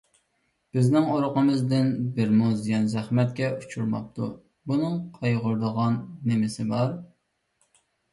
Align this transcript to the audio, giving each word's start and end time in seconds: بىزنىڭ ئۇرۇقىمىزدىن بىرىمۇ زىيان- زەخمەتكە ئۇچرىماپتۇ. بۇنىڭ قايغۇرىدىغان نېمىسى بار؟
بىزنىڭ 0.75 1.09
ئۇرۇقىمىزدىن 1.15 1.91
بىرىمۇ 2.15 2.47
زىيان- 2.61 2.87
زەخمەتكە 2.93 3.49
ئۇچرىماپتۇ. 3.59 4.29
بۇنىڭ 4.71 4.95
قايغۇرىدىغان 5.19 6.01
نېمىسى 6.31 6.67
بار؟ 6.73 6.97